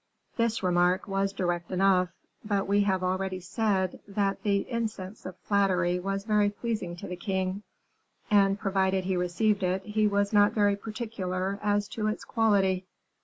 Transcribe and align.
This 0.35 0.63
remark 0.63 1.07
was 1.07 1.31
direct 1.31 1.69
enough. 1.71 2.09
But 2.43 2.65
we 2.67 2.81
have 2.85 3.03
already 3.03 3.39
said 3.39 3.99
that 4.07 4.41
the 4.41 4.65
incense 4.67 5.27
of 5.27 5.37
flattery 5.37 5.99
was 5.99 6.25
very 6.25 6.49
pleasing 6.49 6.95
to 6.95 7.07
the 7.07 7.15
king, 7.15 7.61
and, 8.31 8.57
provided 8.59 9.03
he 9.03 9.15
received 9.15 9.61
it, 9.61 9.83
he 9.83 10.07
was 10.07 10.33
not 10.33 10.53
very 10.53 10.75
particular 10.75 11.59
as 11.61 11.87
to 11.89 12.07
its 12.07 12.25
quality. 12.25 12.87